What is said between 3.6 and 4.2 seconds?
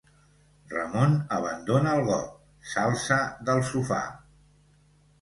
sofà.